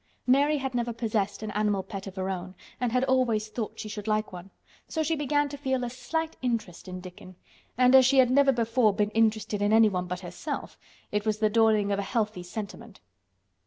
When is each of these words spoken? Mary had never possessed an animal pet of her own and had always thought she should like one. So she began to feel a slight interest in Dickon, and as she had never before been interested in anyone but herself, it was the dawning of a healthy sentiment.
Mary 0.25 0.57
had 0.57 0.73
never 0.73 0.91
possessed 0.91 1.43
an 1.43 1.51
animal 1.51 1.83
pet 1.83 2.07
of 2.07 2.15
her 2.15 2.27
own 2.27 2.55
and 2.79 2.91
had 2.91 3.03
always 3.03 3.49
thought 3.49 3.79
she 3.79 3.87
should 3.87 4.07
like 4.07 4.33
one. 4.33 4.49
So 4.87 5.03
she 5.03 5.15
began 5.15 5.47
to 5.49 5.57
feel 5.57 5.83
a 5.83 5.91
slight 5.91 6.35
interest 6.41 6.87
in 6.87 7.01
Dickon, 7.01 7.35
and 7.77 7.93
as 7.93 8.03
she 8.03 8.17
had 8.17 8.31
never 8.31 8.51
before 8.51 8.95
been 8.95 9.11
interested 9.11 9.61
in 9.61 9.71
anyone 9.71 10.07
but 10.07 10.21
herself, 10.21 10.75
it 11.11 11.23
was 11.23 11.37
the 11.37 11.51
dawning 11.51 11.91
of 11.91 11.99
a 11.99 12.01
healthy 12.01 12.41
sentiment. 12.41 12.99